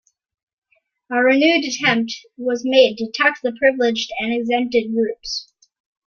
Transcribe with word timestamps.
A 1.11 1.17
renewed 1.23 1.63
attempt 1.63 2.11
was 2.35 2.65
made 2.65 2.95
to 2.97 3.11
tax 3.13 3.39
the 3.41 3.51
privileged 3.59 4.09
and 4.19 4.33
exempted 4.33 4.91
groups. 4.91 5.53